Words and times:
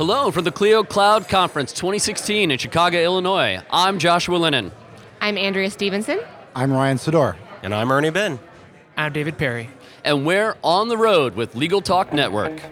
Hello 0.00 0.30
from 0.30 0.44
the 0.44 0.50
Clio 0.50 0.82
Cloud 0.82 1.28
Conference 1.28 1.74
2016 1.74 2.50
in 2.50 2.56
Chicago, 2.56 2.96
Illinois. 2.96 3.60
I'm 3.70 3.98
Joshua 3.98 4.38
Lennon. 4.38 4.72
I'm 5.20 5.36
Andrea 5.36 5.70
Stevenson. 5.70 6.20
I'm 6.54 6.72
Ryan 6.72 6.96
Sador. 6.96 7.36
And 7.62 7.74
I'm 7.74 7.92
Ernie 7.92 8.08
Ben. 8.08 8.38
I'm 8.96 9.12
David 9.12 9.36
Perry. 9.36 9.68
And 10.02 10.24
we're 10.24 10.56
on 10.64 10.88
the 10.88 10.96
road 10.96 11.36
with 11.36 11.54
Legal 11.54 11.82
Talk 11.82 12.14
Network. 12.14 12.62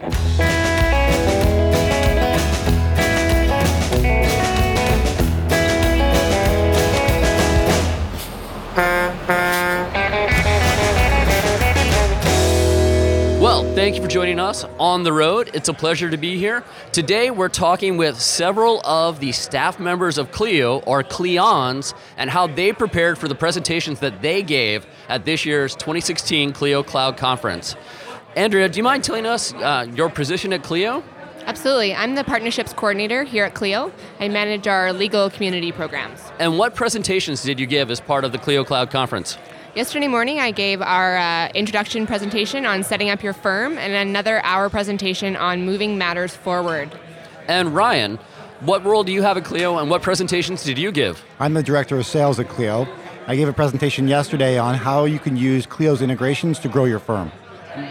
Thank 13.79 13.95
you 13.95 14.03
for 14.03 14.09
joining 14.09 14.41
us 14.41 14.65
on 14.81 15.05
the 15.05 15.13
road. 15.13 15.53
It's 15.55 15.69
a 15.69 15.73
pleasure 15.73 16.11
to 16.11 16.17
be 16.17 16.37
here. 16.37 16.65
Today, 16.91 17.31
we're 17.31 17.49
talking 17.49 17.97
with 17.97 18.21
several 18.21 18.81
of 18.85 19.21
the 19.21 19.31
staff 19.31 19.79
members 19.79 20.19
of 20.19 20.32
Clio, 20.32 20.81
or 20.81 21.05
Cleons, 21.05 21.95
and 22.17 22.29
how 22.29 22.49
they 22.49 22.72
prepared 22.72 23.19
for 23.19 23.29
the 23.29 23.36
presentations 23.36 24.00
that 24.00 24.21
they 24.21 24.43
gave 24.43 24.85
at 25.09 25.25
this 25.25 25.46
year's 25.46 25.77
2016 25.77 26.55
Clio 26.55 26.83
Cloud 26.83 27.17
Conference. 27.17 27.77
Andrea, 28.35 28.69
do 28.69 28.79
you 28.79 28.83
mind 28.83 29.05
telling 29.05 29.27
us 29.27 29.55
uh, 29.55 29.86
your 29.95 30.11
position 30.11 30.53
at 30.53 30.64
Clio? 30.64 31.05
Absolutely. 31.47 31.95
I'm 31.95 32.17
the 32.17 32.25
partnerships 32.25 32.72
coordinator 32.72 33.22
here 33.22 33.45
at 33.45 33.55
Clio. 33.55 33.92
I 34.19 34.27
manage 34.27 34.67
our 34.67 34.92
legal 34.92 35.31
community 35.31 35.70
programs. 35.70 36.20
And 36.41 36.58
what 36.58 36.75
presentations 36.75 37.45
did 37.45 37.61
you 37.61 37.67
give 37.67 37.92
as 37.92 38.00
part 38.00 38.25
of 38.25 38.33
the 38.33 38.39
Clio 38.39 38.64
Cloud 38.64 38.91
Conference? 38.91 39.39
Yesterday 39.78 40.09
morning, 40.09 40.41
I 40.41 40.50
gave 40.50 40.83
our 40.83 41.17
uh, 41.17 41.50
introduction 41.55 42.05
presentation 42.05 42.67
on 42.67 42.83
setting 42.83 43.11
up 43.11 43.23
your 43.23 43.33
firm 43.33 43.78
and 43.78 43.92
another 43.92 44.45
hour 44.45 44.69
presentation 44.69 45.36
on 45.36 45.64
moving 45.64 45.97
matters 45.97 46.34
forward. 46.34 46.91
And 47.47 47.73
Ryan, 47.73 48.19
what 48.59 48.84
role 48.84 49.05
do 49.05 49.12
you 49.12 49.22
have 49.22 49.36
at 49.36 49.45
Clio 49.45 49.78
and 49.78 49.89
what 49.89 50.03
presentations 50.03 50.64
did 50.64 50.78
you 50.78 50.91
give? 50.91 51.25
I'm 51.39 51.55
the 51.55 51.62
director 51.62 51.97
of 51.97 52.06
sales 52.06 52.41
at 52.41 52.48
Clio. 52.48 52.89
I 53.28 53.36
gave 53.36 53.47
a 53.47 53.52
presentation 53.52 54.08
yesterday 54.08 54.58
on 54.58 54.75
how 54.75 55.05
you 55.05 55.20
can 55.20 55.36
use 55.36 55.64
Clio's 55.64 56.02
integrations 56.02 56.58
to 56.58 56.69
grow 56.69 56.84
your 56.84 56.98
firm. 56.98 57.30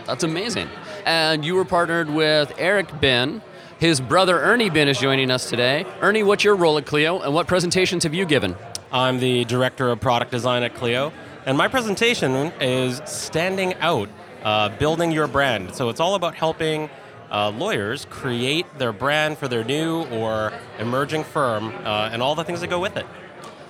That's 0.05 0.25
amazing. 0.25 0.67
And 1.05 1.45
you 1.45 1.55
were 1.55 1.63
partnered 1.63 2.09
with 2.09 2.51
Eric 2.57 2.99
Ben. 2.99 3.41
His 3.79 4.01
brother 4.01 4.41
Ernie 4.41 4.69
Ben 4.69 4.89
is 4.89 4.99
joining 4.99 5.31
us 5.31 5.49
today. 5.49 5.85
Ernie, 6.01 6.23
what's 6.23 6.43
your 6.43 6.57
role 6.57 6.77
at 6.77 6.85
Clio 6.85 7.21
and 7.21 7.33
what 7.33 7.47
presentations 7.47 8.03
have 8.03 8.13
you 8.13 8.25
given? 8.25 8.57
I'm 8.91 9.19
the 9.19 9.45
director 9.45 9.89
of 9.89 10.01
product 10.01 10.31
design 10.31 10.63
at 10.63 10.75
Clio. 10.75 11.13
And 11.47 11.57
my 11.57 11.69
presentation 11.69 12.51
is 12.59 13.01
standing 13.05 13.73
out, 13.75 14.09
uh, 14.43 14.67
building 14.67 15.13
your 15.13 15.27
brand. 15.27 15.73
So 15.73 15.87
it's 15.87 16.01
all 16.01 16.15
about 16.15 16.35
helping 16.35 16.89
uh, 17.31 17.51
lawyers 17.51 18.03
create 18.09 18.65
their 18.77 18.91
brand 18.91 19.37
for 19.37 19.47
their 19.47 19.63
new 19.63 20.03
or 20.07 20.51
emerging 20.77 21.23
firm 21.23 21.73
uh, 21.85 22.09
and 22.11 22.21
all 22.21 22.35
the 22.35 22.43
things 22.43 22.59
that 22.59 22.67
go 22.67 22.81
with 22.81 22.97
it. 22.97 23.05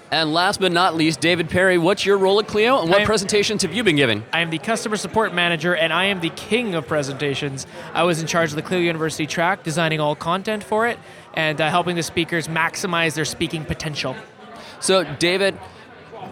And 0.10 0.34
last 0.34 0.60
but 0.60 0.72
not 0.72 0.96
least, 0.96 1.20
David 1.20 1.50
Perry, 1.52 1.78
what's 1.78 2.04
your 2.04 2.18
role 2.18 2.40
at 2.40 2.48
Clio 2.48 2.80
and 2.80 2.90
what 2.90 3.02
I'm- 3.02 3.06
presentations 3.06 3.62
have 3.62 3.76
you 3.76 3.84
been 3.84 3.96
giving? 3.96 4.26
I 4.34 4.40
am 4.40 4.50
the 4.50 4.58
customer 4.58 4.98
support 4.98 5.32
manager 5.36 5.76
and 5.76 5.94
I 5.94 6.06
am 6.06 6.20
the 6.20 6.32
king 6.32 6.74
of 6.74 6.88
presentations. 6.88 7.68
I 7.94 8.02
was 8.02 8.20
in 8.20 8.26
charge 8.26 8.50
of 8.50 8.56
the 8.56 8.64
Clio 8.64 8.80
University 8.80 9.28
track, 9.28 9.62
designing 9.62 10.00
all 10.00 10.16
content 10.16 10.64
for 10.64 10.88
it 10.88 10.98
and 11.36 11.62
uh, 11.62 11.70
helping 11.70 11.96
the 11.96 12.02
speakers 12.02 12.48
maximize 12.48 13.14
their 13.14 13.26
speaking 13.26 13.66
potential. 13.66 14.16
So, 14.80 15.04
David, 15.04 15.60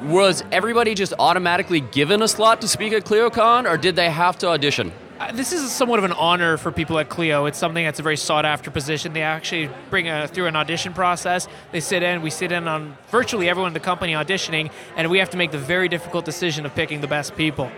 was 0.04 0.44
everybody 0.52 0.94
just 0.94 1.14
automatically 1.20 1.80
given 1.80 2.22
a 2.22 2.28
slot 2.28 2.62
to 2.62 2.68
speak 2.68 2.94
at 2.94 3.06
ClioCon 3.06 3.70
or 3.70 3.78
did 3.78 3.96
they 3.96 4.10
have 4.10 4.38
to 4.40 4.48
audition? 4.48 4.92
Uh, 5.18 5.32
this 5.32 5.54
is 5.54 5.72
somewhat 5.72 5.98
of 5.98 6.04
an 6.04 6.12
honor 6.12 6.58
for 6.58 6.74
people 6.74 7.00
at 7.00 7.08
Clio. 7.08 7.46
It's 7.46 7.58
something 7.58 7.86
that's 7.86 8.00
a 8.00 8.04
very 8.04 8.18
sought 8.18 8.44
after 8.44 8.70
position. 8.70 9.14
They 9.14 9.22
actually 9.22 9.70
bring 9.90 10.10
a, 10.10 10.28
through 10.28 10.48
an 10.48 10.58
audition 10.58 10.94
process. 10.94 11.48
They 11.72 11.80
sit 11.80 12.04
in, 12.04 12.22
we 12.22 12.30
sit 12.30 12.52
in 12.52 12.68
on 12.68 12.98
virtually 13.12 13.48
everyone 13.48 13.70
in 13.70 13.74
the 13.74 13.80
company 13.80 14.12
auditioning, 14.12 14.72
and 14.98 15.10
we 15.10 15.20
have 15.20 15.30
to 15.30 15.38
make 15.38 15.52
the 15.52 15.58
very 15.58 15.88
difficult 15.88 16.26
decision 16.26 16.66
of 16.66 16.76
picking 16.76 17.00
the 17.00 17.08
best 17.08 17.38
people. 17.38 17.72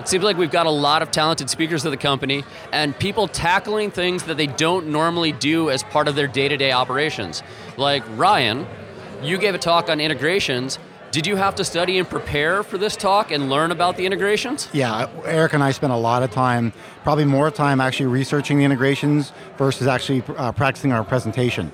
It 0.00 0.08
seems 0.08 0.24
like 0.24 0.38
we've 0.38 0.50
got 0.50 0.64
a 0.64 0.70
lot 0.70 1.02
of 1.02 1.10
talented 1.10 1.50
speakers 1.50 1.84
of 1.84 1.90
the 1.90 1.98
company 1.98 2.42
and 2.72 2.98
people 2.98 3.28
tackling 3.28 3.90
things 3.90 4.22
that 4.22 4.38
they 4.38 4.46
don't 4.46 4.86
normally 4.86 5.32
do 5.32 5.68
as 5.68 5.82
part 5.82 6.08
of 6.08 6.14
their 6.14 6.26
day 6.28 6.48
to 6.48 6.56
day 6.56 6.72
operations. 6.72 7.42
Like 7.76 8.02
Ryan, 8.16 8.66
you 9.22 9.36
gave 9.36 9.54
a 9.54 9.58
talk 9.58 9.90
on 9.90 10.00
integrations. 10.00 10.78
Did 11.10 11.26
you 11.26 11.36
have 11.36 11.54
to 11.54 11.64
study 11.64 11.98
and 11.98 12.06
prepare 12.06 12.62
for 12.62 12.76
this 12.76 12.94
talk 12.94 13.30
and 13.30 13.48
learn 13.48 13.70
about 13.70 13.96
the 13.96 14.04
integrations? 14.04 14.68
Yeah, 14.74 15.08
Eric 15.24 15.54
and 15.54 15.64
I 15.64 15.70
spent 15.70 15.90
a 15.90 15.96
lot 15.96 16.22
of 16.22 16.30
time, 16.30 16.74
probably 17.02 17.24
more 17.24 17.50
time 17.50 17.80
actually 17.80 18.06
researching 18.06 18.58
the 18.58 18.64
integrations 18.64 19.32
versus 19.56 19.86
actually 19.86 20.22
uh, 20.36 20.52
practicing 20.52 20.92
our 20.92 21.02
presentation. 21.02 21.72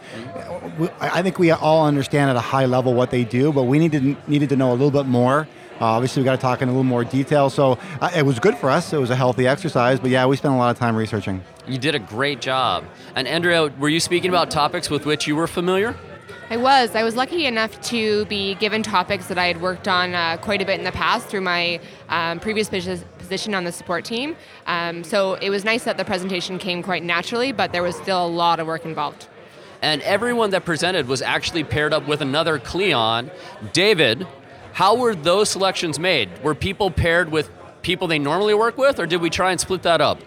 I 1.00 1.21
think 1.23 1.41
we 1.41 1.50
all 1.50 1.84
understand 1.84 2.31
at 2.31 2.37
a 2.37 2.41
high 2.41 2.67
level 2.67 2.94
what 2.94 3.11
they 3.11 3.25
do, 3.25 3.53
but 3.53 3.65
we 3.65 3.81
needed, 3.81 4.17
needed 4.28 4.50
to 4.50 4.56
know 4.56 4.71
a 4.71 4.77
little 4.77 4.93
bit 4.93 5.06
more. 5.06 5.49
Uh, 5.81 5.87
obviously, 5.87 6.23
we 6.23 6.25
got 6.25 6.37
to 6.37 6.41
talk 6.41 6.62
in 6.62 6.69
a 6.69 6.71
little 6.71 6.84
more 6.84 7.03
detail. 7.03 7.50
So 7.50 7.77
uh, 8.00 8.11
it 8.15 8.23
was 8.25 8.39
good 8.39 8.56
for 8.56 8.71
us. 8.71 8.93
It 8.93 8.99
was 8.99 9.11
a 9.11 9.17
healthy 9.17 9.49
exercise, 9.49 9.99
but 9.99 10.11
yeah, 10.11 10.25
we 10.27 10.37
spent 10.37 10.55
a 10.55 10.56
lot 10.56 10.71
of 10.71 10.78
time 10.78 10.94
researching. 10.94 11.43
You 11.67 11.78
did 11.78 11.97
a 11.97 11.99
great 11.99 12.41
job. 12.41 12.84
And 13.17 13.27
Andrea, 13.27 13.67
were 13.67 13.89
you 13.89 13.99
speaking 13.99 14.31
about 14.31 14.53
topics 14.53 14.89
with 14.89 15.06
which 15.06 15.27
you 15.27 15.34
were 15.34 15.49
familiar? 15.49 15.97
I 16.50 16.59
was. 16.59 16.94
I 16.94 17.03
was 17.03 17.16
lucky 17.16 17.47
enough 17.47 17.81
to 17.88 18.27
be 18.27 18.55
given 18.56 18.82
topics 18.82 19.28
that 19.28 19.38
I 19.38 19.47
had 19.47 19.62
worked 19.62 19.88
on 19.88 20.15
uh, 20.15 20.37
quite 20.37 20.60
a 20.60 20.66
bit 20.66 20.78
in 20.78 20.84
the 20.84 20.93
past 20.93 21.27
through 21.27 21.41
my 21.41 21.81
um, 22.10 22.38
previous 22.38 22.69
position 22.69 23.55
on 23.55 23.65
the 23.65 23.72
support 23.72 24.05
team. 24.05 24.37
Um, 24.66 25.05
so 25.05 25.34
it 25.34 25.49
was 25.49 25.65
nice 25.65 25.84
that 25.84 25.97
the 25.97 26.05
presentation 26.05 26.59
came 26.59 26.82
quite 26.82 27.03
naturally, 27.03 27.53
but 27.53 27.72
there 27.72 27.82
was 27.82 27.97
still 27.97 28.27
a 28.27 28.28
lot 28.28 28.60
of 28.60 28.66
work 28.66 28.84
involved. 28.84 29.27
And 29.81 30.03
everyone 30.03 30.50
that 30.50 30.66
presented 30.66 31.09
was 31.09 31.22
actually 31.22 31.65
paired 31.65 31.94
up 31.94 32.06
with 32.06 32.21
another 32.21 32.59
Cleon. 32.59 33.31
David, 33.72 34.26
how 34.75 34.97
were 34.97 35.15
those 35.15 35.49
selections 35.49 35.99
made? 35.99 36.43
Were 36.43 36.55
people 36.55 36.91
paired 36.91 37.32
with 37.32 37.50
people 37.81 38.06
they 38.06 38.19
normally 38.19 38.55
work 38.55 38.76
with, 38.76 39.00
or 39.00 39.06
did 39.06 39.22
we 39.22 39.31
try 39.31 39.50
and 39.50 39.61
split 39.61 39.82
that 39.82 40.03
up? 40.03 40.21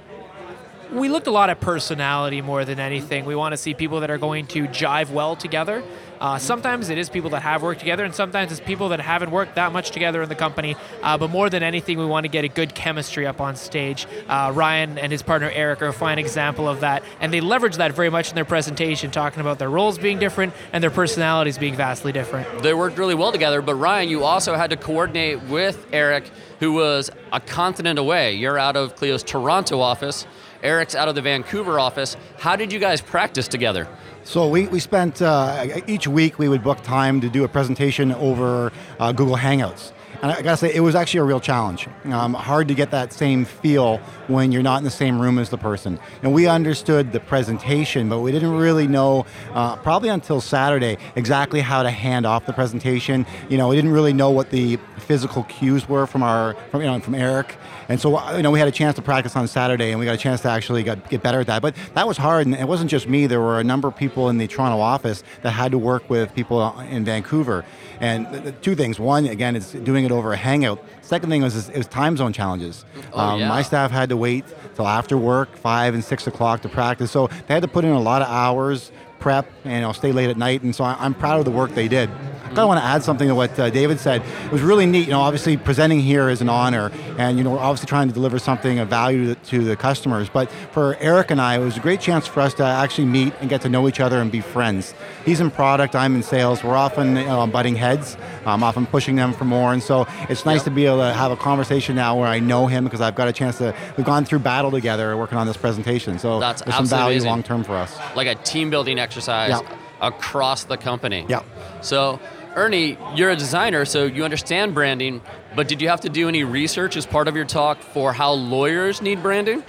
We 0.92 1.10
looked 1.10 1.28
a 1.28 1.32
lot 1.32 1.50
at 1.50 1.60
personality 1.60 2.42
more 2.42 2.64
than 2.64 2.80
anything. 2.80 3.26
We 3.26 3.36
want 3.36 3.52
to 3.52 3.58
see 3.58 3.74
people 3.74 4.00
that 4.00 4.10
are 4.10 4.18
going 4.18 4.48
to 4.48 4.68
jive 4.68 5.10
well 5.10 5.36
together. 5.36 5.84
Uh, 6.20 6.38
sometimes 6.38 6.90
it 6.90 6.98
is 6.98 7.10
people 7.10 7.30
that 7.32 7.42
have 7.42 7.62
worked 7.62 7.80
together, 7.80 8.04
and 8.04 8.14
sometimes 8.14 8.52
it's 8.52 8.62
people 8.62 8.90
that 8.90 9.00
haven't 9.00 9.32
worked 9.32 9.56
that 9.56 9.72
much 9.72 9.92
together 9.92 10.22
in 10.22 10.30
the 10.30 10.36
company. 10.36 10.76
Uh, 11.04 11.18
but 11.18 11.30
more 11.30 11.50
than 11.50 11.64
anything, 11.64 11.98
we 11.98 12.06
want 12.06 12.24
to 12.24 12.30
get 12.30 12.44
a 12.44 12.48
good 12.48 12.74
chemistry 12.74 13.26
up 13.28 13.42
on 13.42 13.56
stage. 13.56 14.08
Uh, 14.28 14.52
Ryan 14.54 14.98
and 14.98 15.12
his 15.12 15.22
partner 15.22 15.50
Eric 15.54 15.82
are 15.82 15.88
a 15.88 15.94
fine 15.94 16.20
example 16.20 16.68
of 16.68 16.80
that, 16.82 17.04
and 17.20 17.32
they 17.32 17.42
leverage 17.42 17.78
that 17.78 17.94
very 17.94 18.10
much 18.10 18.30
in 18.30 18.36
their 18.36 18.46
presentation, 18.46 19.12
talking 19.12 19.42
about 19.42 19.60
their 19.60 19.70
roles 19.70 19.98
being 19.98 20.20
different 20.20 20.54
and 20.74 20.84
their 20.84 20.92
personalities 20.92 21.58
being 21.58 21.76
vastly 21.76 22.12
different. 22.12 22.64
They 22.64 22.74
worked 22.74 22.98
really 22.98 23.16
well 23.16 23.32
together, 23.32 23.62
but 23.62 23.76
Ryan, 23.76 24.10
you 24.10 24.24
also 24.24 24.56
had 24.56 24.70
to 24.72 24.78
coordinate 24.78 25.44
with 25.44 25.86
Eric, 25.92 26.30
who 26.60 26.74
was 26.74 27.12
a 27.32 27.40
continent 27.40 28.00
away. 28.00 28.34
You're 28.34 28.58
out 28.58 28.76
of 28.76 28.96
Clio's 28.96 29.24
Toronto 29.24 29.80
office, 29.80 30.26
Eric's 30.64 30.96
out 30.96 31.08
of 31.08 31.16
the 31.16 31.22
Vancouver 31.22 31.80
office. 31.80 32.18
How 32.40 32.56
did 32.56 32.74
you 32.74 32.80
guys 32.80 33.02
practice 33.02 33.48
together? 33.48 33.88
So 34.24 34.50
we, 34.50 34.68
we 34.68 34.80
spent 34.80 35.22
uh, 35.22 35.82
each 35.88 36.07
week 36.08 36.40
we 36.40 36.48
would 36.48 36.64
book 36.64 36.82
time 36.84 37.22
to 37.22 37.30
do 37.30 37.44
a 37.44 37.48
presentation 37.48 38.12
over 38.14 38.72
uh, 39.00 39.12
Google 39.12 39.38
Hangouts. 39.38 39.92
And 40.22 40.32
I 40.32 40.42
gotta 40.42 40.58
say, 40.58 40.74
it 40.74 40.80
was 40.80 40.96
actually 40.96 41.20
a 41.20 41.24
real 41.24 41.40
challenge. 41.40 41.88
Um, 42.06 42.34
hard 42.34 42.68
to 42.70 42.74
get 42.74 42.92
that 42.92 43.14
same 43.14 43.46
feel 43.46 43.98
when 44.28 44.52
you're 44.52 44.64
not 44.64 44.80
in 44.80 44.84
the 44.84 44.90
same 44.90 45.22
room 45.22 45.38
as 45.38 45.50
the 45.50 45.58
person. 45.58 46.00
And 46.24 46.34
we 46.34 46.48
understood 46.48 47.12
the 47.12 47.20
presentation, 47.20 48.10
but 48.10 48.22
we 48.22 48.32
didn't 48.32 48.58
really 48.58 48.88
know, 48.88 49.26
uh, 49.54 49.76
probably 49.78 50.10
until 50.10 50.42
Saturday, 50.42 50.98
exactly 51.16 51.62
how 51.62 51.84
to 51.84 51.92
hand 51.92 52.26
off 52.26 52.46
the 52.46 52.54
presentation. 52.54 53.26
You 53.48 53.58
know, 53.58 53.68
we 53.68 53.76
didn't 53.76 53.92
really 53.92 54.14
know 54.14 54.32
what 54.32 54.50
the 54.50 54.80
physical 54.98 55.44
cues 55.44 55.88
were 55.88 56.08
from 56.08 56.24
our, 56.24 56.56
from, 56.72 56.82
you 56.82 56.88
know, 56.88 57.00
from 57.00 57.16
Eric. 57.16 57.56
And 57.90 58.02
so, 58.02 58.18
uh, 58.18 58.36
you 58.36 58.44
know, 58.44 58.52
we 58.52 58.60
had 58.60 58.68
a 58.68 58.72
chance 58.72 58.96
to 58.96 59.02
practice 59.02 59.36
on 59.36 59.48
Saturday, 59.48 59.92
and 59.92 60.00
we 60.00 60.06
got 60.06 60.16
a 60.16 60.18
chance 60.18 60.42
to 60.42 60.50
actually 60.50 60.84
get, 60.84 61.10
get 61.10 61.24
better 61.24 61.40
at 61.40 61.48
that. 61.48 61.62
But 61.62 61.76
that 61.94 62.08
was 62.08 62.18
hard, 62.18 62.46
and 62.46 62.56
it 62.56 62.68
wasn't 62.68 62.90
just 62.90 63.08
me. 63.08 63.28
There 63.28 63.40
were 63.40 63.60
a 63.60 63.64
number 63.64 63.88
of 63.88 63.96
people 63.96 64.30
in 64.30 64.40
the 64.40 64.48
Toronto 64.48 64.80
office 64.80 65.24
that 65.44 65.52
had 65.52 65.72
to 65.72 65.78
work 65.78 66.10
with 66.10 66.34
people 66.36 66.78
in 66.82 67.06
Vancouver. 67.06 67.64
And 68.02 68.54
two 68.62 68.76
things: 68.76 69.00
one, 69.00 69.26
again, 69.26 69.56
it's 69.56 69.72
doing 69.72 70.07
it 70.12 70.14
over 70.14 70.34
a 70.34 70.38
Hangout. 70.38 70.84
Second 71.02 71.30
thing 71.30 71.42
was 71.42 71.70
it 71.70 71.78
was 71.78 71.88
time 71.88 72.18
zone 72.18 72.34
challenges. 72.34 72.86
Oh, 73.14 73.20
um, 73.20 73.40
yeah. 73.40 73.50
My 73.50 73.62
staff 73.62 73.92
had 73.92 74.10
to 74.10 74.18
wait 74.18 74.46
till 74.76 74.88
after 74.88 75.18
work, 75.18 75.56
five 75.56 75.94
and 75.94 76.04
six 76.04 76.28
o'clock, 76.28 76.62
to 76.62 76.70
practice. 76.70 77.12
So 77.12 77.28
they 77.28 77.54
had 77.54 77.64
to 77.64 77.70
put 77.70 77.86
in 77.86 77.92
a 77.92 78.00
lot 78.02 78.22
of 78.22 78.28
hours, 78.28 78.92
prep, 79.20 79.50
and 79.64 79.74
you 79.74 79.82
know, 79.82 79.94
stay 79.94 80.12
late 80.12 80.30
at 80.30 80.38
night. 80.38 80.64
And 80.64 80.76
so 80.76 80.84
I, 80.84 80.98
I'm 81.00 81.14
proud 81.14 81.40
of 81.40 81.46
the 81.46 81.52
work 81.52 81.74
they 81.76 81.88
did. 81.88 82.10
Kind 82.58 82.64
of 82.66 82.70
want 82.70 82.82
to 82.82 82.86
add 82.86 83.04
something 83.04 83.28
to 83.28 83.36
what 83.36 83.58
uh, 83.60 83.70
David 83.70 84.00
said. 84.00 84.24
It 84.46 84.52
was 84.52 84.62
really 84.62 84.86
neat. 84.88 85.06
You 85.06 85.12
know, 85.12 85.22
obviously 85.22 85.58
presenting 85.58 86.00
here 86.00 86.28
is 86.30 86.42
an 86.42 86.50
honor, 86.50 86.92
and 87.18 87.38
you 87.38 87.44
know, 87.44 87.52
we're 87.52 87.60
obviously 87.60 87.86
trying 87.88 88.08
to 88.08 88.14
deliver 88.14 88.40
something 88.40 88.80
of 88.80 88.88
value 88.90 89.36
to, 89.36 89.36
to 89.52 89.64
the 89.64 89.76
customers. 89.76 90.28
But 90.30 90.50
for 90.72 90.96
Eric 91.00 91.30
and 91.32 91.40
I, 91.40 91.56
it 91.58 91.64
was 91.64 91.78
a 91.78 91.80
great 91.80 92.02
chance 92.02 92.26
for 92.26 92.42
us 92.42 92.54
to 92.56 92.64
actually 92.66 93.06
meet 93.06 93.34
and 93.40 93.50
get 93.50 93.62
to 93.62 93.70
know 93.70 93.88
each 93.88 94.00
other 94.00 94.20
and 94.20 94.32
be 94.32 94.42
friends. 94.42 94.94
He's 95.26 95.40
in 95.40 95.52
product, 95.52 95.96
I'm 95.96 96.16
in 96.16 96.24
sales. 96.24 96.64
We're 96.64 96.76
often 96.76 97.16
you 97.16 97.26
know, 97.26 97.46
butting 97.48 97.76
heads. 97.76 98.18
I'm 98.46 98.64
often 98.64 98.86
pushing 98.88 99.16
them 99.16 99.34
for 99.34 99.46
more, 99.46 99.72
and 99.74 99.84
so 99.84 100.08
it's 100.30 100.46
nice 100.46 100.58
Yep. 100.58 100.64
to 100.66 100.72
be 100.72 100.86
able 100.88 101.00
to 101.00 101.14
have 101.14 101.32
a 101.32 101.38
conversation 101.38 101.96
now 101.96 102.18
where 102.18 102.28
I 102.28 102.40
know 102.40 102.66
him 102.66 102.84
because 102.86 103.02
I've 103.02 103.16
got 103.16 103.28
a 103.28 103.34
chance 103.34 103.60
to. 103.60 103.76
We've 103.98 104.06
gone 104.06 104.26
through 104.26 104.40
battle 104.40 104.72
together 104.72 105.16
working 105.16 105.38
on 105.38 105.46
this 105.46 105.58
presentation, 105.58 106.18
so 106.18 106.40
That's 106.40 106.64
there's 106.64 106.76
some 106.76 106.88
value 106.88 107.22
long 107.24 107.44
term 107.44 107.64
for 107.64 107.76
us. 107.76 107.96
like 108.16 108.28
a 108.28 108.36
team 108.36 108.70
building 108.72 108.98
exercise 108.98 109.50
Yeah. 109.52 109.62
across 110.02 110.64
the 110.64 110.78
company. 110.78 111.26
Yeah. 111.30 111.42
So, 111.82 112.20
Ernie, 112.58 112.98
you're 113.14 113.30
a 113.30 113.36
designer, 113.36 113.86
so 113.86 114.06
you 114.06 114.26
understand 114.26 114.74
branding, 114.74 115.22
but 115.56 115.68
did 115.68 115.80
you 115.80 115.90
have 115.90 116.02
to 116.02 116.10
do 116.10 116.28
any 116.28 116.44
research 116.44 116.98
as 116.98 117.06
part 117.06 117.28
of 117.28 117.36
your 117.36 117.46
talk 117.46 117.80
for 117.80 118.12
how 118.14 118.32
lawyers 118.32 119.00
need 119.00 119.22
branding? 119.22 119.64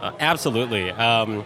Uh, 0.00 0.10
absolutely. 0.18 0.90
Um, 0.90 1.44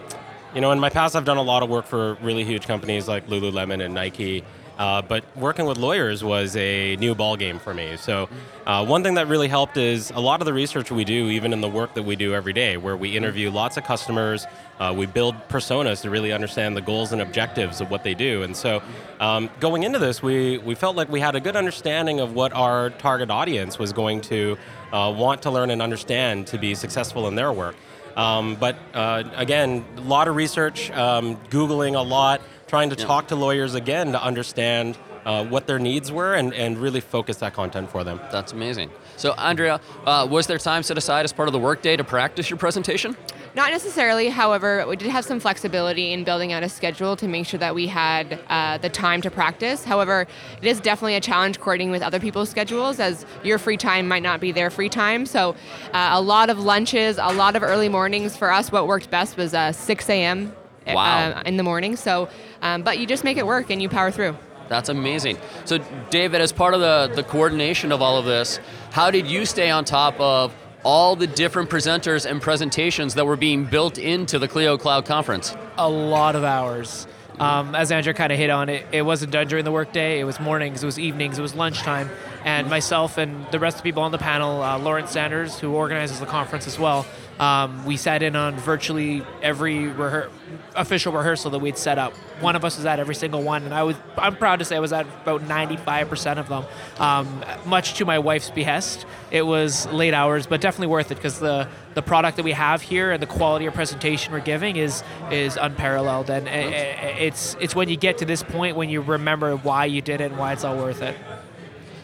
you 0.55 0.63
know, 0.63 0.73
in 0.73 0.81
my 0.81 0.89
past, 0.89 1.15
I've 1.15 1.27
done 1.27 1.37
a 1.37 1.43
lot 1.43 1.63
of 1.63 1.69
work 1.69 1.85
for 1.85 2.15
really 2.23 2.45
huge 2.45 2.67
companies 2.67 3.07
like 3.07 3.27
Lululemon 3.27 3.85
and 3.85 3.93
Nike. 3.93 4.45
Uh, 4.79 5.03
but 5.03 5.25
working 5.37 5.67
with 5.67 5.77
lawyers 5.77 6.25
was 6.25 6.57
a 6.57 6.97
new 6.97 7.15
ball 7.15 7.37
game 7.37 7.59
for 7.59 7.75
me. 7.75 7.97
So, 7.97 8.29
uh, 8.67 8.85
one 8.85 9.03
thing 9.03 9.15
that 9.15 9.29
really 9.29 9.49
helped 9.49 9.77
is 9.77 10.11
a 10.13 10.21
lot 10.21 10.41
of 10.41 10.47
the 10.47 10.53
research 10.53 10.91
we 10.91 11.05
do, 11.05 11.29
even 11.29 11.53
in 11.53 11.61
the 11.61 11.69
work 11.69 11.95
that 11.95 12.05
we 12.05 12.17
do 12.17 12.35
every 12.35 12.53
day, 12.53 12.77
where 12.77 12.97
we 12.97 13.17
interview 13.17 13.51
lots 13.51 13.77
of 13.77 13.85
customers, 13.85 14.47
uh, 14.81 14.95
we 14.97 15.07
build 15.07 15.35
personas 15.49 16.01
to 16.03 16.11
really 16.11 16.33
understand 16.33 16.77
the 16.77 16.81
goals 16.81 17.13
and 17.13 17.21
objectives 17.21 17.81
of 17.81 17.91
what 17.91 18.03
they 18.03 18.15
do. 18.15 18.43
And 18.43 18.57
so, 18.57 18.83
um, 19.21 19.51
going 19.61 19.83
into 19.83 19.99
this, 19.99 20.23
we 20.23 20.59
we 20.59 20.75
felt 20.75 20.97
like 20.97 21.09
we 21.09 21.21
had 21.21 21.37
a 21.37 21.41
good 21.41 21.57
understanding 21.57 22.21
of 22.21 22.35
what 22.35 22.53
our 22.53 22.91
target 22.91 23.31
audience 23.31 23.79
was 23.79 23.93
going 23.93 24.21
to 24.23 24.57
uh, 24.93 25.15
want 25.17 25.43
to 25.43 25.51
learn 25.51 25.71
and 25.71 25.83
understand 25.83 26.47
to 26.49 26.59
be 26.59 26.75
successful 26.75 27.29
in 27.29 27.35
their 27.35 27.53
work. 27.53 27.77
Um, 28.17 28.57
but 28.57 28.77
uh, 28.95 29.25
again, 29.37 29.85
a 29.97 30.01
lot 30.03 30.29
of 30.29 30.37
research, 30.37 30.91
um, 30.91 31.37
Googling 31.51 31.97
a 31.97 32.03
lot, 32.03 32.43
trying 32.73 32.89
to 32.89 32.97
talk 32.97 33.29
to 33.29 33.37
lawyers 33.37 33.75
again 33.75 34.13
to 34.13 34.23
understand 34.25 34.97
uh, 35.27 35.45
what 35.45 35.67
their 35.67 35.79
needs 35.79 36.11
were 36.11 36.33
and, 36.33 36.55
and 36.55 36.79
really 36.79 37.03
focus 37.03 37.37
that 37.37 37.53
content 37.53 37.91
for 37.91 38.03
them. 38.03 38.19
That's 38.31 38.53
amazing. 38.53 38.91
So, 39.19 39.33
Andrea, 39.33 39.79
uh, 40.07 40.27
was 40.31 40.47
there 40.47 40.57
time 40.57 40.83
set 40.83 40.97
aside 40.97 41.27
as 41.27 41.35
part 41.35 41.51
of 41.51 41.53
the 41.53 41.59
workday 41.59 41.99
to 41.99 42.03
practice 42.03 42.49
your 42.49 42.57
presentation? 42.57 43.15
Not 43.55 43.73
necessarily, 43.73 44.31
however, 44.31 44.87
we 44.89 44.97
did 44.97 45.11
have 45.11 45.27
some 45.27 45.39
flexibility 45.39 46.15
in 46.15 46.25
building 46.25 46.55
out 46.55 46.63
a 46.63 46.69
schedule 46.71 47.15
to 47.17 47.29
make 47.29 47.47
sure 47.47 47.61
that 47.61 47.75
we 47.75 47.89
had 47.89 48.41
uh, 48.49 48.79
the 48.79 48.89
time 48.89 49.21
to 49.21 49.31
practice. 49.31 49.85
However, 49.85 50.27
it 50.63 50.67
is 50.67 50.81
definitely 50.81 51.17
a 51.17 51.21
challenge 51.21 51.61
coordinating 51.61 51.91
with 51.91 52.01
other 52.01 52.21
people's 52.21 52.49
schedules 52.49 53.01
as 53.01 53.27
your 53.45 53.59
free 53.59 53.77
time 53.77 54.09
might 54.09 54.23
not 54.23 54.41
be 54.41 54.51
their 54.51 54.71
free 54.71 54.89
time. 54.89 55.27
So, 55.27 55.55
uh, 55.93 56.09
a 56.13 56.23
lot 56.23 56.49
of 56.49 56.59
lunches, 56.59 57.19
a 57.19 57.35
lot 57.35 57.55
of 57.55 57.63
early 57.63 57.91
mornings 57.91 58.35
for 58.35 58.51
us, 58.51 58.73
what 58.73 58.87
worked 58.87 59.11
best 59.11 59.37
was 59.37 59.53
uh, 59.53 59.73
6 59.73 60.09
a.m. 60.09 60.55
Wow. 60.87 61.31
Uh, 61.31 61.43
in 61.47 61.57
the 61.57 61.63
morning. 61.63 61.97
So, 61.97 62.29
um, 62.61 62.83
but 62.83 62.99
you 62.99 63.07
just 63.07 63.25
make 63.25 63.37
it 63.37 63.47
work 63.47 63.71
and 63.71 63.81
you 63.81 63.89
power 63.89 64.11
through. 64.11 64.37
That's 64.69 64.89
amazing. 64.89 65.39
So, 65.65 65.79
David, 66.11 66.41
as 66.41 66.53
part 66.53 66.75
of 66.75 66.81
the, 66.81 67.13
the 67.15 67.23
coordination 67.23 67.93
of 67.93 68.01
all 68.01 68.17
of 68.19 68.25
this, 68.25 68.59
how 68.91 69.11
did 69.11 69.27
you 69.27 69.45
stay 69.45 69.71
on 69.71 69.85
top 69.85 70.19
of 70.19 70.55
all 70.83 71.15
the 71.15 71.27
different 71.27 71.71
presenters 71.71 72.29
and 72.29 72.41
presentations 72.41 73.15
that 73.15 73.27
were 73.27 73.37
being 73.37 73.65
built 73.65 73.99
into 73.99 74.39
the 74.39 74.49
Clio 74.49 74.79
Cloud 74.79 75.05
Conference? 75.05 75.55
a 75.79 75.89
lot 75.89 76.37
of 76.37 76.45
hours. 76.45 77.07
Um, 77.39 77.75
as 77.75 77.91
Andrew 77.91 78.13
kind 78.13 78.31
of 78.31 78.39
hit 78.39 78.51
on, 78.51 78.69
it, 78.69 78.87
it 78.93 79.03
wasn't 79.03 79.33
done 79.33 79.49
during 79.49 79.65
the 79.65 79.73
workday. 79.73 80.21
It 80.21 80.25
was 80.25 80.39
mornings, 80.39 80.83
it 80.83 80.87
was 80.87 80.99
evenings, 80.99 81.39
it 81.39 81.43
was 81.43 81.55
lunchtime. 81.55 82.09
And 82.45 82.69
myself 82.69 83.19
and 83.19 83.47
the 83.51 83.59
rest 83.59 83.79
of 83.79 83.83
the 83.83 83.89
people 83.89 84.03
on 84.03 84.13
the 84.13 84.19
panel, 84.19 84.63
uh, 84.63 84.79
Lawrence 84.79 85.11
Sanders, 85.11 85.59
who 85.59 85.73
organizes 85.73 86.21
the 86.21 86.27
conference 86.27 86.67
as 86.67 86.79
well, 86.79 87.07
um, 87.41 87.85
we 87.85 87.97
sat 87.97 88.23
in 88.23 88.37
on 88.37 88.57
virtually 88.57 89.23
every 89.43 89.77
rehe- 89.77 90.29
official 90.77 91.13
rehearsal 91.13 91.51
that 91.53 91.59
we'd 91.59 91.79
set 91.79 91.99
up. 91.99 92.13
One 92.41 92.57
of 92.57 92.65
us 92.65 92.77
was 92.77 92.87
at 92.87 92.99
every 93.01 93.15
single 93.15 93.43
one, 93.43 93.65
and 93.65 93.73
I 93.75 93.83
was 93.85 93.97
I'm 94.19 94.37
proud 94.37 94.59
to 94.61 94.65
say 94.65 94.77
I 94.77 94.81
was 94.81 94.93
at 94.93 95.07
about 95.23 95.43
95% 95.43 96.39
of 96.39 96.49
them, 96.49 96.65
um, 96.99 97.45
much 97.67 97.95
to 97.95 98.05
my 98.05 98.19
wife's 98.19 98.51
behest. 98.51 99.07
It 99.31 99.43
was 99.43 99.87
late 99.87 100.15
hours, 100.15 100.47
but 100.47 100.61
definitely 100.61 100.89
worth 100.89 101.11
it 101.11 101.17
because 101.17 101.39
the 101.39 101.69
the 101.95 102.03
product 102.03 102.37
that 102.37 102.43
we 102.45 102.53
have 102.53 102.81
here 102.83 103.13
and 103.13 103.23
the 103.23 103.27
quality 103.27 103.67
of 103.67 103.75
presentation 103.75 104.33
we're 104.33 104.41
giving 104.41 104.77
is 104.77 105.03
is 105.31 105.57
unparalleled, 105.57 106.31
and 106.31 106.49
i- 106.49 106.53
i- 106.53 107.17
it's 107.19 107.57
it's 107.61 107.75
when 107.75 107.89
you 107.89 107.97
get 107.97 108.19
to 108.19 108.25
this 108.25 108.43
point 108.43 108.77
when 108.77 108.89
you 108.91 109.01
remember 109.01 109.57
why 109.57 109.85
you 109.87 110.01
did 110.01 110.21
it 110.21 110.31
and 110.31 110.39
why 110.39 110.53
it's 110.53 110.65
all 110.65 110.77
worth 110.77 111.03
it. 111.03 111.17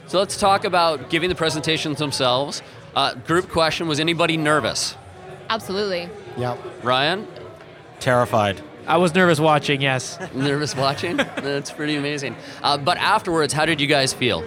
So, 0.06 0.18
let's 0.18 0.38
talk 0.38 0.64
about 0.64 1.10
giving 1.10 1.28
the 1.28 1.34
presentations 1.34 1.98
themselves. 1.98 2.62
Uh, 2.96 3.12
group 3.14 3.50
question 3.50 3.86
Was 3.88 4.00
anybody 4.00 4.36
nervous? 4.38 4.96
Absolutely. 5.48 6.08
Yep. 6.36 6.58
Ryan, 6.82 7.26
Terrified. 8.00 8.60
I 8.86 8.96
was 8.96 9.14
nervous 9.14 9.38
watching, 9.40 9.80
yes. 9.82 10.18
nervous 10.34 10.74
watching? 10.74 11.16
That's 11.16 11.70
pretty 11.70 11.96
amazing. 11.96 12.36
Uh, 12.62 12.78
but 12.78 12.96
afterwards, 12.96 13.52
how 13.52 13.66
did 13.66 13.80
you 13.80 13.86
guys 13.86 14.12
feel? 14.12 14.44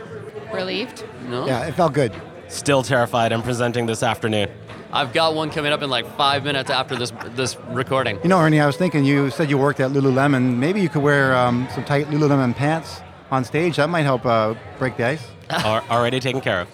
Relieved. 0.53 1.03
No? 1.27 1.45
Yeah, 1.45 1.65
it 1.68 1.74
felt 1.74 1.94
good. 1.94 2.13
Still 2.48 2.81
terrified. 2.81 3.31
I'm 3.33 3.44
presenting 3.44 3.86
this 3.86 4.03
afternoon. 4.03 4.50
I've 4.92 5.13
got 5.13 5.36
one 5.36 5.51
coming 5.51 5.71
up 5.71 5.81
in 5.83 5.89
like 5.89 6.06
five 6.18 6.44
minutes 6.44 6.69
after 6.69 6.98
this 6.98 7.13
this 7.36 7.56
recording. 7.69 8.19
You 8.24 8.30
know, 8.30 8.39
Ernie, 8.39 8.59
I 8.59 8.65
was 8.65 8.75
thinking 8.75 9.06
you 9.06 9.30
said 9.30 9.50
you 9.50 9.57
worked 9.57 9.80
at 9.80 9.92
Lululemon. 9.92 10.57
Maybe 10.57 10.81
you 10.81 10.89
could 10.89 11.01
wear 11.01 11.33
um, 11.33 11.68
some 11.74 11.86
tight 11.86 12.07
Lululemon 12.07 12.53
pants 12.53 13.00
on 13.30 13.45
stage. 13.45 13.77
That 13.77 13.89
might 13.89 14.01
help 14.01 14.25
uh, 14.25 14.56
break 14.80 14.98
the 14.98 15.06
ice. 15.06 15.25
Already 15.65 16.19
taken 16.19 16.42
care 16.42 16.62
of. 16.62 16.68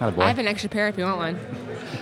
Not 0.00 0.08
a 0.08 0.12
boy. 0.12 0.22
I 0.22 0.28
have 0.28 0.38
an 0.38 0.48
extra 0.48 0.68
pair 0.68 0.88
if 0.88 0.98
you 0.98 1.04
want 1.04 1.18
one. 1.18 1.40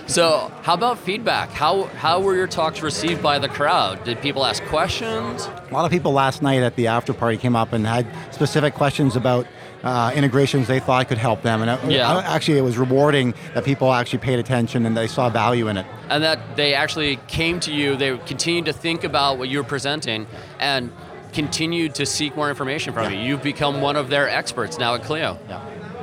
So, 0.07 0.51
how 0.63 0.73
about 0.73 0.97
feedback? 0.99 1.49
How 1.51 1.83
how 1.83 2.19
were 2.21 2.35
your 2.35 2.47
talks 2.47 2.81
received 2.81 3.21
by 3.21 3.39
the 3.39 3.47
crowd? 3.47 4.03
Did 4.03 4.21
people 4.21 4.45
ask 4.45 4.63
questions? 4.65 5.45
A 5.45 5.73
lot 5.73 5.85
of 5.85 5.91
people 5.91 6.11
last 6.11 6.41
night 6.41 6.61
at 6.63 6.75
the 6.75 6.87
after 6.87 7.13
party 7.13 7.37
came 7.37 7.55
up 7.55 7.73
and 7.73 7.85
had 7.85 8.07
specific 8.31 8.73
questions 8.73 9.15
about 9.15 9.45
uh, 9.83 10.11
integrations 10.15 10.67
they 10.67 10.79
thought 10.79 11.07
could 11.07 11.17
help 11.17 11.41
them. 11.41 11.61
And 11.61 11.71
it- 11.71 11.91
Yeah. 11.91 12.11
uh, 12.11 12.21
actually, 12.21 12.57
it 12.57 12.63
was 12.63 12.77
rewarding 12.77 13.33
that 13.53 13.63
people 13.63 13.93
actually 13.93 14.19
paid 14.19 14.37
attention 14.39 14.85
and 14.85 14.97
they 14.97 15.07
saw 15.07 15.29
value 15.29 15.67
in 15.69 15.77
it. 15.77 15.85
And 16.09 16.21
that 16.23 16.57
they 16.57 16.73
actually 16.73 17.17
came 17.27 17.59
to 17.61 17.71
you, 17.71 17.95
they 17.95 18.17
continued 18.17 18.65
to 18.65 18.73
think 18.73 19.03
about 19.05 19.37
what 19.37 19.47
you 19.47 19.59
were 19.59 19.63
presenting 19.63 20.27
and 20.59 20.91
continued 21.31 21.95
to 21.95 22.05
seek 22.05 22.35
more 22.35 22.49
information 22.49 22.91
from 22.93 23.03
Yeah. 23.13 23.19
you. 23.19 23.27
You've 23.29 23.43
become 23.43 23.79
one 23.79 23.95
of 23.95 24.09
their 24.09 24.27
experts 24.27 24.77
now 24.77 24.95
at 24.95 25.03
Clio. 25.03 25.37
Yeah. 25.47 25.61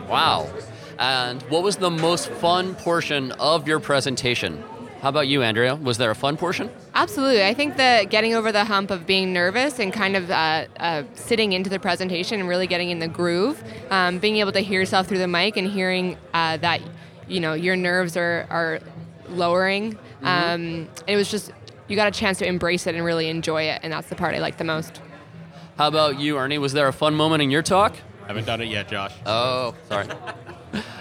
Wow. 0.09 0.47
And 0.99 1.43
what 1.43 1.63
was 1.63 1.77
the 1.77 1.91
most 1.91 2.29
fun 2.29 2.75
portion 2.75 3.33
of 3.33 3.69
your 3.69 3.81
presentation? 3.81 4.63
How 5.03 5.11
about 5.11 5.29
you, 5.29 5.43
Andrea? 5.43 5.75
Was 5.75 5.99
there 5.99 6.11
a 6.11 6.15
fun 6.15 6.37
portion? 6.37 6.71
Absolutely. 6.95 7.45
I 7.45 7.53
think 7.53 7.77
that 7.77 8.09
getting 8.09 8.35
over 8.35 8.51
the 8.51 8.65
hump 8.65 8.91
of 8.91 9.07
being 9.07 9.33
nervous 9.33 9.79
and 9.79 9.93
kind 9.93 10.17
of 10.17 10.31
uh, 10.31 10.67
uh, 10.81 11.03
sitting 11.15 11.53
into 11.53 11.69
the 11.69 11.79
presentation 11.79 12.41
and 12.41 12.49
really 12.49 12.67
getting 12.67 12.91
in 12.91 12.99
the 12.99 13.09
groove, 13.09 13.63
um, 13.91 14.19
being 14.19 14.39
able 14.39 14.53
to 14.53 14.61
hear 14.61 14.81
yourself 14.81 15.07
through 15.07 15.19
the 15.19 15.29
mic 15.29 15.57
and 15.57 15.69
hearing 15.71 16.17
uh, 16.33 16.57
that 16.57 16.81
you 17.29 17.41
know 17.41 17.53
your 17.53 17.77
nerves 17.77 18.17
are 18.17 18.47
are 18.49 18.81
lowering. 19.29 19.99
Um, 20.23 20.89
it 21.07 21.17
was 21.17 21.31
just 21.31 21.53
you 21.89 21.95
got 21.95 22.09
a 22.09 22.19
chance 22.19 22.39
to 22.39 22.47
embrace 22.47 22.87
it 22.87 22.95
and 22.95 23.05
really 23.05 23.29
enjoy 23.29 23.65
it, 23.65 23.81
and 23.83 23.93
that's 23.93 24.09
the 24.09 24.17
part 24.17 24.35
I 24.35 24.39
like 24.39 24.57
the 24.57 24.65
most. 24.65 25.01
How 25.77 25.89
about 25.89 26.19
you, 26.19 26.39
Ernie? 26.39 26.59
Was 26.59 26.73
there 26.73 26.89
a 26.89 26.93
fun 26.93 27.15
moment 27.15 27.43
in 27.43 27.51
your 27.51 27.63
talk? 27.63 27.95
I 28.25 28.29
Haven't 28.29 28.47
done 28.47 28.63
it 28.63 28.69
yet, 28.69 28.89
Josh. 28.89 29.13
Oh, 29.27 29.75
sorry. 29.89 30.09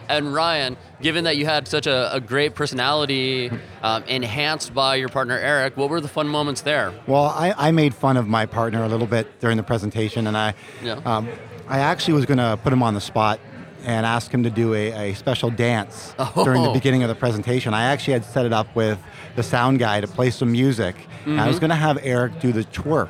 and 0.09 0.33
Ryan, 0.33 0.77
given 1.01 1.23
that 1.25 1.37
you 1.37 1.45
had 1.45 1.67
such 1.67 1.87
a, 1.87 2.13
a 2.13 2.19
great 2.19 2.55
personality 2.55 3.51
um, 3.81 4.03
enhanced 4.03 4.73
by 4.73 4.95
your 4.95 5.09
partner 5.09 5.37
Eric, 5.37 5.77
what 5.77 5.89
were 5.89 6.01
the 6.01 6.07
fun 6.07 6.27
moments 6.27 6.61
there? 6.61 6.93
Well, 7.07 7.25
I, 7.25 7.53
I 7.57 7.71
made 7.71 7.93
fun 7.95 8.17
of 8.17 8.27
my 8.27 8.45
partner 8.45 8.83
a 8.83 8.87
little 8.87 9.07
bit 9.07 9.39
during 9.39 9.57
the 9.57 9.63
presentation, 9.63 10.27
and 10.27 10.37
I, 10.37 10.53
Yeah. 10.83 10.99
um, 11.05 11.27
I 11.67 11.79
actually 11.79 12.13
was 12.13 12.25
going 12.25 12.37
to 12.37 12.59
put 12.61 12.71
him 12.71 12.83
on 12.83 12.93
the 12.93 13.01
spot 13.01 13.39
and 13.83 14.05
ask 14.05 14.31
him 14.31 14.41
to 14.43 14.49
do 14.49 14.73
a, 14.73 15.11
a 15.11 15.13
special 15.15 15.49
dance 15.51 16.15
during 16.43 16.63
the 16.63 16.69
Oh. 16.69 16.73
beginning 16.73 17.03
of 17.03 17.09
the 17.09 17.15
presentation. 17.15 17.73
I 17.73 17.83
actually 17.83 18.13
had 18.13 18.25
set 18.25 18.45
it 18.45 18.53
up 18.53 18.75
with 18.75 18.97
the 19.35 19.43
sound 19.43 19.77
guy 19.79 20.01
to 20.01 20.07
play 20.07 20.31
some 20.31 20.51
music. 20.51 20.95
And 21.25 21.39
I 21.39 21.47
was 21.47 21.59
going 21.59 21.69
to 21.69 21.75
have 21.75 21.99
Eric 22.01 22.39
do 22.39 22.51
the 22.51 22.63
twerk. 22.63 23.09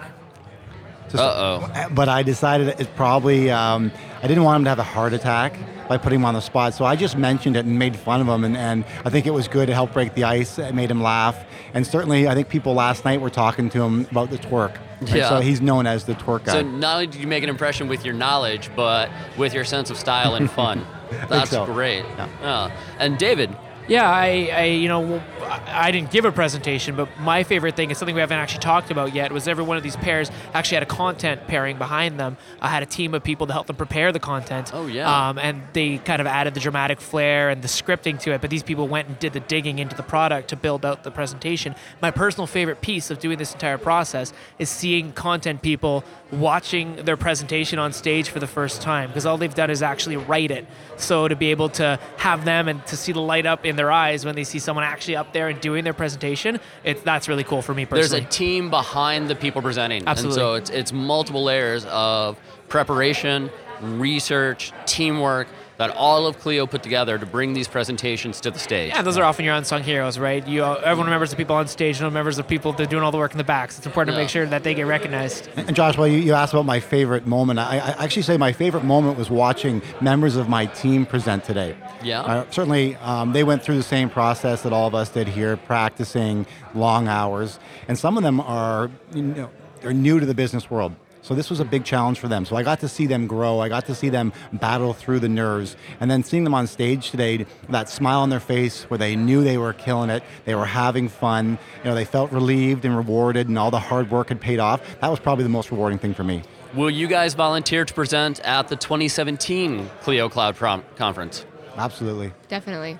Just- 1.17 1.23
Uh-oh. 1.37 1.87
But 1.91 2.09
I 2.09 2.23
decided 2.23 2.67
it's 2.79 2.89
probably, 2.95 3.51
um, 3.51 3.91
I 4.21 4.27
didn't 4.27 4.43
want 4.43 4.57
him 4.57 4.63
to 4.65 4.69
have 4.69 4.79
a 4.79 4.83
heart 4.83 5.13
attack 5.13 5.57
by 5.87 5.97
putting 5.97 6.19
him 6.19 6.25
on 6.25 6.33
the 6.33 6.41
spot. 6.41 6.73
So 6.73 6.83
I 6.85 6.95
just 6.95 7.17
mentioned 7.17 7.55
it 7.55 7.65
and 7.65 7.77
made 7.77 7.95
fun 7.95 8.21
of 8.21 8.27
him. 8.27 8.43
And, 8.43 8.57
and 8.57 8.83
I 9.05 9.09
think 9.09 9.25
it 9.27 9.31
was 9.31 9.47
good 9.47 9.67
to 9.67 9.73
help 9.73 9.93
break 9.93 10.15
the 10.15 10.23
ice. 10.23 10.57
It 10.57 10.73
made 10.73 10.89
him 10.89 11.01
laugh. 11.01 11.45
And 11.73 11.85
certainly, 11.85 12.27
I 12.27 12.33
think 12.33 12.49
people 12.49 12.73
last 12.73 13.05
night 13.05 13.21
were 13.21 13.29
talking 13.29 13.69
to 13.71 13.83
him 13.83 14.07
about 14.09 14.29
the 14.29 14.37
twerk. 14.37 14.77
And 14.99 15.09
Yeah. 15.09 15.29
So 15.29 15.41
he's 15.41 15.61
known 15.61 15.85
as 15.85 16.05
the 16.05 16.13
twerk 16.15 16.45
guy. 16.45 16.53
So 16.53 16.61
not 16.61 16.93
only 16.95 17.07
did 17.07 17.21
you 17.21 17.27
make 17.27 17.43
an 17.43 17.49
impression 17.49 17.87
with 17.87 18.05
your 18.05 18.13
knowledge, 18.13 18.69
but 18.75 19.09
with 19.37 19.53
your 19.53 19.65
sense 19.65 19.89
of 19.89 19.97
style 19.97 20.35
and 20.35 20.49
fun. 20.49 20.85
That's 21.29 21.51
so. 21.51 21.65
great. 21.65 22.03
Yeah. 22.17 22.27
Yeah. 22.41 22.77
And 22.97 23.17
David, 23.17 23.55
Yeah, 23.87 24.09
I, 24.09 24.49
I 24.51 24.63
you 24.65 24.87
know, 24.87 25.21
I 25.67 25.91
didn't 25.91 26.09
give 26.11 26.25
a 26.25 26.31
presentation, 26.31 26.95
but 26.95 27.07
my 27.19 27.43
favorite 27.43 27.75
thing 27.75 27.91
is 27.91 27.97
something 27.97 28.15
we 28.15 28.21
haven't 28.21 28.39
actually 28.39 28.61
talked 28.61 28.89
about 28.89 29.13
yet. 29.13 29.31
Was 29.31 29.47
every 29.47 29.63
one 29.63 29.77
of 29.77 29.83
these 29.83 29.95
pairs 29.95 30.31
actually 30.53 30.75
had 30.75 30.83
a 30.83 30.87
content 30.87 31.47
pairing 31.47 31.77
behind 31.77 32.19
them? 32.19 32.37
I 32.61 32.69
had 32.69 32.81
a 32.81 32.87
team 32.87 33.13
of 33.13 33.23
people 33.23 33.45
to 33.47 33.53
help 33.53 33.67
them 33.67 33.75
prepare 33.75 34.11
the 34.11 34.19
content. 34.19 34.71
Oh, 34.73 34.87
yeah. 34.87 35.29
Um, 35.29 35.37
and 35.37 35.61
they 35.73 35.99
kind 35.99 36.19
of 36.19 36.27
added 36.27 36.55
the 36.55 36.59
dramatic 36.59 36.99
flair 36.99 37.49
and 37.49 37.61
the 37.61 37.67
scripting 37.67 38.19
to 38.21 38.31
it. 38.31 38.41
But 38.41 38.49
these 38.49 38.63
people 38.63 38.87
went 38.87 39.07
and 39.07 39.19
did 39.19 39.33
the 39.33 39.39
digging 39.39 39.77
into 39.77 39.95
the 39.95 40.03
product 40.03 40.49
to 40.49 40.55
build 40.55 40.83
out 40.83 41.03
the 41.03 41.11
presentation. 41.11 41.75
My 42.01 42.09
personal 42.09 42.47
favorite 42.47 42.81
piece 42.81 43.11
of 43.11 43.19
doing 43.19 43.37
this 43.37 43.53
entire 43.53 43.77
process 43.77 44.33
is 44.57 44.69
seeing 44.69 45.11
content 45.11 45.61
people 45.61 46.03
watching 46.31 46.95
their 47.05 47.17
presentation 47.17 47.77
on 47.77 47.93
stage 47.93 48.29
for 48.29 48.39
the 48.39 48.47
first 48.47 48.81
time 48.81 49.09
because 49.09 49.25
all 49.25 49.37
they've 49.37 49.53
done 49.53 49.69
is 49.69 49.83
actually 49.83 50.17
write 50.17 50.51
it. 50.51 50.65
So 50.97 51.27
to 51.27 51.35
be 51.35 51.51
able 51.51 51.69
to 51.69 51.99
have 52.17 52.45
them 52.45 52.67
and 52.67 52.85
to 52.87 52.97
see 52.97 53.11
the 53.11 53.21
light 53.21 53.45
up 53.45 53.65
in 53.65 53.74
their 53.75 53.91
eyes 53.91 54.25
when 54.25 54.35
they 54.35 54.43
see 54.43 54.59
someone 54.59 54.83
actually 54.83 55.15
up 55.15 55.33
there 55.33 55.49
and 55.49 55.59
doing 55.61 55.83
their 55.83 55.93
presentation, 55.93 56.59
it's 56.83 57.01
that's 57.01 57.27
really 57.27 57.43
cool 57.43 57.61
for 57.61 57.73
me 57.73 57.85
There's 57.85 58.13
a 58.13 58.21
team 58.21 58.69
behind 58.69 59.29
the 59.29 59.35
people 59.35 59.61
presenting. 59.61 60.07
Absolutely. 60.07 60.41
And 60.41 60.47
so 60.47 60.53
it's, 60.55 60.69
it's 60.69 60.93
multiple 60.93 61.43
layers 61.43 61.85
of 61.85 62.39
preparation, 62.69 63.49
research, 63.81 64.71
teamwork 64.85 65.47
that 65.77 65.89
all 65.91 66.25
of 66.27 66.39
Clio 66.39 66.65
put 66.65 66.83
together 66.83 67.17
to 67.17 67.25
bring 67.25 67.53
these 67.53 67.67
presentations 67.67 68.39
to 68.41 68.51
the 68.51 68.59
stage. 68.59 68.89
yeah, 68.89 69.01
those 69.01 69.17
are 69.17 69.23
often 69.23 69.45
your 69.45 69.53
unsung 69.55 69.83
heroes, 69.83 70.17
right? 70.17 70.45
You 70.47 70.63
everyone 70.63 71.05
remembers 71.07 71.29
the 71.31 71.35
people 71.35 71.55
on 71.55 71.67
stage, 71.67 71.99
no 71.99 72.05
one 72.07 72.13
remembers 72.13 72.37
the 72.37 72.43
people 72.43 72.71
that 72.73 72.83
are 72.83 72.89
doing 72.89 73.03
all 73.03 73.11
the 73.11 73.17
work 73.17 73.31
in 73.31 73.37
the 73.37 73.43
back. 73.43 73.71
So 73.71 73.79
it's 73.79 73.85
important 73.85 74.13
Yeah. 74.15 74.19
to 74.19 74.23
make 74.23 74.29
sure 74.29 74.45
that 74.45 74.63
they 74.63 74.73
get 74.73 74.87
recognized. 74.87 75.49
And 75.57 75.75
Josh, 75.75 75.97
well, 75.97 76.07
you, 76.07 76.17
you 76.19 76.33
asked 76.33 76.53
about 76.53 76.65
my 76.65 76.79
favorite 76.79 77.25
moment. 77.27 77.59
I, 77.59 77.77
I 77.79 78.03
actually 78.03 78.21
say 78.23 78.37
my 78.37 78.53
favorite 78.53 78.83
moment 78.83 79.17
was 79.17 79.29
watching 79.29 79.81
members 80.01 80.35
of 80.35 80.47
my 80.49 80.65
team 80.67 81.05
present 81.05 81.43
today. 81.43 81.75
Yeah. 82.03 82.21
Uh, 82.21 82.45
certainly, 82.51 82.95
um, 82.97 83.33
they 83.33 83.43
went 83.43 83.63
through 83.63 83.77
the 83.77 83.83
same 83.83 84.09
process 84.09 84.61
that 84.63 84.71
all 84.73 84.87
of 84.87 84.95
us 84.95 85.09
did 85.09 85.27
here, 85.27 85.57
practicing 85.57 86.45
long 86.73 87.07
hours, 87.07 87.59
and 87.87 87.97
some 87.97 88.17
of 88.17 88.23
them 88.23 88.39
are, 88.39 88.89
you 89.13 89.23
know, 89.23 89.49
they're 89.81 89.93
new 89.93 90.19
to 90.19 90.25
the 90.25 90.33
business 90.33 90.69
world. 90.71 90.93
So 91.25 91.33
this 91.33 91.49
was 91.49 91.59
a 91.59 91.65
big 91.65 91.83
challenge 91.83 92.19
for 92.19 92.27
them. 92.27 92.45
So 92.45 92.55
I 92.55 92.61
got 92.61 92.81
to 92.81 92.87
see 92.87 93.07
them 93.07 93.25
grow. 93.25 93.59
I 93.59 93.67
got 93.67 93.87
to 93.87 93.95
see 93.95 94.09
them 94.09 94.31
battle 94.53 94.93
through 94.93 95.21
the 95.21 95.27
nerves, 95.27 95.75
and 95.99 96.11
then 96.11 96.23
seeing 96.23 96.43
them 96.43 96.53
on 96.53 96.67
stage 96.67 97.09
today, 97.09 97.47
that 97.67 97.89
smile 97.89 98.19
on 98.19 98.29
their 98.29 98.39
face, 98.39 98.83
where 98.91 98.99
they 98.99 99.15
knew 99.15 99.43
they 99.43 99.57
were 99.57 99.73
killing 99.73 100.11
it, 100.11 100.21
they 100.45 100.53
were 100.53 100.67
having 100.67 101.09
fun. 101.09 101.57
You 101.83 101.89
know, 101.89 101.95
they 101.95 102.05
felt 102.05 102.31
relieved 102.31 102.85
and 102.85 102.95
rewarded, 102.95 103.47
and 103.47 103.57
all 103.57 103.71
the 103.71 103.79
hard 103.79 104.11
work 104.11 104.29
had 104.29 104.39
paid 104.39 104.59
off. 104.59 104.81
That 105.01 105.09
was 105.09 105.19
probably 105.19 105.41
the 105.41 105.49
most 105.49 105.71
rewarding 105.71 105.97
thing 105.97 106.13
for 106.13 106.23
me. 106.23 106.43
Will 106.75 106.91
you 106.91 107.07
guys 107.07 107.33
volunteer 107.33 107.85
to 107.85 107.93
present 107.95 108.39
at 108.41 108.67
the 108.67 108.75
2017 108.75 109.89
Clio 110.01 110.29
Cloud 110.29 110.55
Prom- 110.55 110.83
Conference? 110.95 111.43
Absolutely. 111.75 112.33
Definitely. 112.49 112.99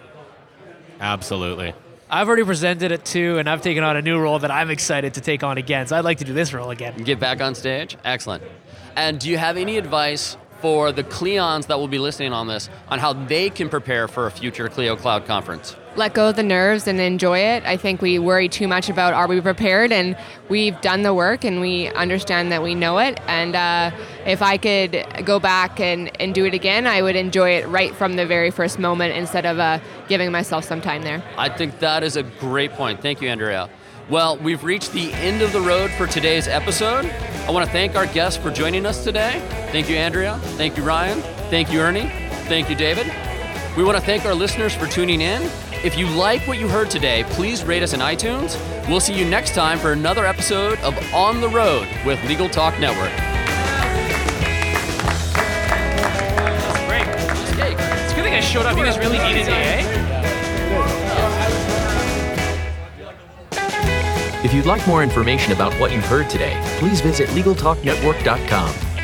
Absolutely. 0.99 1.75
I've 2.09 2.27
already 2.27 2.43
presented 2.43 2.91
it 2.91 3.03
too, 3.03 3.39
and 3.39 3.49
I've 3.49 3.61
taken 3.61 3.83
on 3.83 3.97
a 3.97 4.01
new 4.01 4.19
role 4.19 4.37
that 4.39 4.51
I'm 4.51 4.69
excited 4.69 5.15
to 5.15 5.21
take 5.21 5.43
on 5.43 5.57
again. 5.57 5.87
So 5.87 5.97
I'd 5.97 6.05
like 6.05 6.19
to 6.19 6.25
do 6.25 6.33
this 6.33 6.53
role 6.53 6.69
again. 6.69 6.95
Get 6.97 7.19
back 7.19 7.41
on 7.41 7.55
stage? 7.55 7.97
Excellent. 8.05 8.43
And 8.95 9.19
do 9.19 9.29
you 9.29 9.37
have 9.37 9.57
any 9.57 9.77
advice 9.77 10.37
for 10.61 10.91
the 10.91 11.03
Cleons 11.03 11.67
that 11.67 11.79
will 11.79 11.87
be 11.87 11.99
listening 11.99 12.31
on 12.31 12.47
this 12.47 12.69
on 12.89 12.99
how 12.99 13.13
they 13.13 13.49
can 13.49 13.69
prepare 13.69 14.07
for 14.07 14.27
a 14.27 14.31
future 14.31 14.69
Clio 14.69 14.95
Cloud 14.95 15.25
conference? 15.25 15.75
Let 15.95 16.13
go 16.13 16.29
of 16.29 16.35
the 16.35 16.43
nerves 16.43 16.87
and 16.87 16.99
enjoy 16.99 17.39
it. 17.39 17.63
I 17.63 17.77
think 17.77 18.01
we 18.01 18.19
worry 18.19 18.49
too 18.49 18.67
much 18.67 18.89
about 18.89 19.13
are 19.13 19.27
we 19.27 19.39
prepared, 19.39 19.93
and 19.93 20.17
we've 20.49 20.79
done 20.81 21.03
the 21.03 21.13
work 21.13 21.45
and 21.45 21.61
we 21.61 21.87
understand 21.89 22.51
that 22.51 22.61
we 22.61 22.75
know 22.75 22.97
it. 22.97 23.19
And 23.27 23.55
uh, 23.55 23.91
if 24.25 24.41
I 24.41 24.57
could 24.57 25.05
go 25.25 25.39
back 25.39 25.79
and, 25.79 26.11
and 26.21 26.35
do 26.35 26.45
it 26.45 26.53
again, 26.53 26.85
I 26.85 27.01
would 27.01 27.15
enjoy 27.15 27.51
it 27.51 27.67
right 27.67 27.95
from 27.95 28.17
the 28.17 28.25
very 28.25 28.51
first 28.51 28.77
moment 28.77 29.15
instead 29.15 29.45
of 29.45 29.57
uh, 29.57 29.79
giving 30.09 30.31
myself 30.31 30.65
some 30.65 30.81
time 30.81 31.03
there. 31.03 31.23
I 31.37 31.47
think 31.47 31.79
that 31.79 32.03
is 32.03 32.17
a 32.17 32.23
great 32.23 32.73
point. 32.73 33.01
Thank 33.01 33.21
you, 33.21 33.29
Andrea. 33.29 33.69
Well, 34.09 34.37
we've 34.37 34.63
reached 34.63 34.91
the 34.91 35.13
end 35.13 35.41
of 35.41 35.51
the 35.53 35.61
road 35.61 35.89
for 35.91 36.07
today's 36.07 36.47
episode. 36.47 37.05
I 37.47 37.51
want 37.51 37.65
to 37.65 37.71
thank 37.71 37.95
our 37.95 38.05
guests 38.05 38.41
for 38.41 38.51
joining 38.51 38.85
us 38.85 39.03
today. 39.03 39.41
Thank 39.71 39.89
you, 39.89 39.95
Andrea. 39.95 40.37
Thank 40.57 40.77
you, 40.77 40.83
Ryan. 40.83 41.21
Thank 41.49 41.71
you, 41.71 41.79
Ernie. 41.79 42.11
Thank 42.47 42.69
you, 42.69 42.75
David. 42.75 43.11
We 43.75 43.83
want 43.83 43.97
to 43.97 44.03
thank 44.03 44.25
our 44.25 44.35
listeners 44.35 44.75
for 44.75 44.87
tuning 44.87 45.21
in. 45.21 45.49
If 45.83 45.97
you 45.97 46.07
like 46.07 46.47
what 46.47 46.57
you 46.59 46.67
heard 46.67 46.89
today, 46.89 47.23
please 47.29 47.63
rate 47.63 47.83
us 47.83 47.93
in 47.93 47.99
iTunes. 47.99 48.57
We'll 48.87 48.99
see 48.99 49.13
you 49.13 49.25
next 49.25 49.53
time 49.53 49.77
for 49.77 49.91
another 49.91 50.25
episode 50.25 50.79
of 50.79 50.97
On 51.13 51.41
the 51.41 51.49
Road 51.49 51.87
with 52.05 52.23
Legal 52.27 52.49
Talk 52.49 52.79
Network. 52.79 53.11
Great. 56.87 57.07
It's 58.03 58.13
good 58.13 58.23
thing 58.23 58.33
I 58.33 58.39
showed 58.41 58.65
up. 58.65 58.77
You 58.77 58.85
guys 58.85 58.97
really 58.97 59.19
needed 59.19 59.47
me, 59.47 59.53
eh? 59.53 60.01
If 64.43 64.53
you'd 64.53 64.65
like 64.65 64.85
more 64.87 65.01
information 65.03 65.53
about 65.53 65.73
what 65.79 65.91
you've 65.91 66.05
heard 66.05 66.29
today, 66.29 66.59
please 66.77 67.01
visit 67.01 67.29
LegalTalkNetwork.com. 67.29 68.84